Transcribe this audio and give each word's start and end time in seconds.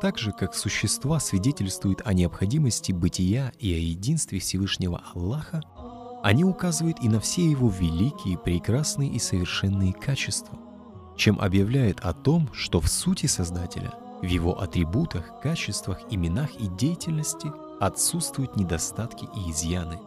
Так 0.00 0.16
же, 0.16 0.32
как 0.32 0.54
существа 0.54 1.20
свидетельствуют 1.20 2.00
о 2.06 2.14
необходимости 2.14 2.90
бытия 2.90 3.52
и 3.58 3.72
о 3.74 3.76
единстве 3.76 4.38
Всевышнего 4.40 5.02
Аллаха, 5.14 5.62
они 6.22 6.42
указывают 6.42 6.98
и 7.02 7.08
на 7.08 7.20
все 7.20 7.48
его 7.48 7.68
великие, 7.68 8.38
прекрасные 8.38 9.10
и 9.10 9.18
совершенные 9.18 9.92
качества, 9.92 10.58
чем 11.16 11.38
объявляют 11.38 12.00
о 12.00 12.14
том, 12.14 12.48
что 12.54 12.80
в 12.80 12.88
сути 12.88 13.26
Создателя, 13.26 13.92
в 14.22 14.26
его 14.26 14.60
атрибутах, 14.60 15.40
качествах, 15.42 16.00
именах 16.10 16.50
и 16.58 16.66
деятельности 16.66 17.50
отсутствуют 17.78 18.56
недостатки 18.56 19.26
и 19.34 19.50
изъяны. 19.50 19.98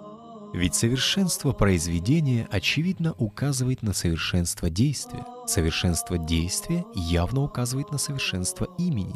Ведь 0.53 0.75
совершенство 0.75 1.51
произведения 1.51 2.47
очевидно 2.51 3.13
указывает 3.17 3.81
на 3.81 3.93
совершенство 3.93 4.69
действия. 4.69 5.25
Совершенство 5.47 6.19
действия 6.19 6.85
явно 6.93 7.41
указывает 7.41 7.91
на 7.91 7.97
совершенство 7.97 8.67
имени. 8.77 9.15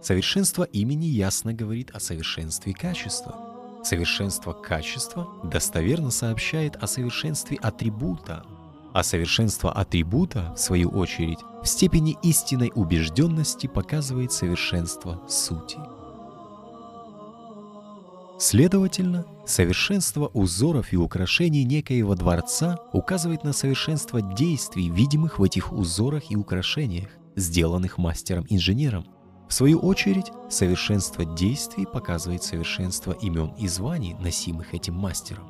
Совершенство 0.00 0.62
имени 0.62 1.06
ясно 1.06 1.52
говорит 1.52 1.90
о 1.90 2.00
совершенстве 2.00 2.72
качества. 2.72 3.34
Совершенство 3.82 4.52
качества 4.52 5.28
достоверно 5.44 6.10
сообщает 6.10 6.76
о 6.76 6.86
совершенстве 6.86 7.58
атрибута, 7.60 8.44
а 8.92 9.02
совершенство 9.02 9.72
атрибута, 9.72 10.54
в 10.54 10.60
свою 10.60 10.90
очередь, 10.90 11.38
в 11.62 11.66
степени 11.66 12.16
истинной 12.22 12.72
убежденности 12.74 13.66
показывает 13.66 14.32
совершенство 14.32 15.20
сути. 15.28 15.78
Следовательно, 18.40 19.26
совершенство 19.46 20.28
узоров 20.28 20.92
и 20.92 20.96
украшений 20.96 21.64
некоего 21.64 22.14
дворца 22.14 22.78
указывает 22.92 23.42
на 23.42 23.52
совершенство 23.52 24.22
действий, 24.22 24.90
видимых 24.90 25.40
в 25.40 25.42
этих 25.42 25.72
узорах 25.72 26.30
и 26.30 26.36
украшениях, 26.36 27.08
сделанных 27.34 27.98
мастером-инженером. 27.98 29.06
В 29.48 29.54
свою 29.54 29.78
очередь, 29.78 30.30
совершенство 30.50 31.24
действий 31.24 31.86
показывает 31.86 32.42
совершенство 32.42 33.12
имен 33.12 33.54
и 33.58 33.66
званий, 33.66 34.14
носимых 34.20 34.74
этим 34.74 34.94
мастером. 34.94 35.48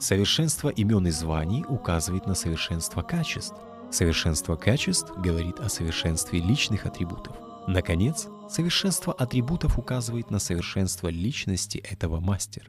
Совершенство 0.00 0.70
имен 0.70 1.06
и 1.06 1.10
званий 1.10 1.64
указывает 1.68 2.26
на 2.26 2.34
совершенство 2.34 3.02
качеств. 3.02 3.54
Совершенство 3.90 4.56
качеств 4.56 5.12
говорит 5.18 5.60
о 5.60 5.68
совершенстве 5.68 6.40
личных 6.40 6.86
атрибутов. 6.86 7.36
Наконец, 7.66 8.26
совершенство 8.48 9.12
атрибутов 9.12 9.78
указывает 9.78 10.30
на 10.30 10.38
совершенство 10.38 11.08
личности 11.08 11.78
этого 11.78 12.20
мастера. 12.20 12.66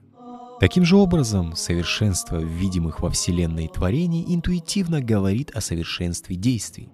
Таким 0.60 0.86
же 0.86 0.98
образом, 0.98 1.56
совершенство 1.56 2.38
видимых 2.38 3.02
во 3.02 3.10
Вселенной 3.10 3.68
творений 3.68 4.26
интуитивно 4.28 5.02
говорит 5.02 5.52
о 5.52 5.62
совершенстве 5.62 6.36
действий. 6.36 6.90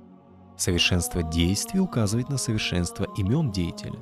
Совершенство 0.58 1.24
действий 1.24 1.80
указывает 1.80 2.30
на 2.30 2.38
совершенство 2.38 3.08
имен 3.18 3.52
деятеля. 3.52 4.00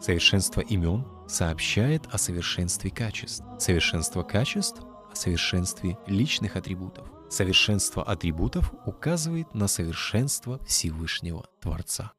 Совершенство 0.00 0.60
имен 0.60 1.06
сообщает 1.28 2.02
о 2.10 2.18
совершенстве 2.18 2.90
качеств. 2.90 3.44
Совершенство 3.58 4.22
качеств 4.22 4.82
о 5.10 5.14
совершенстве 5.14 5.98
личных 6.06 6.56
атрибутов. 6.56 7.10
Совершенство 7.28 8.02
атрибутов 8.02 8.72
указывает 8.86 9.54
на 9.54 9.68
совершенство 9.68 10.58
Всевышнего 10.66 11.46
Творца. 11.60 12.12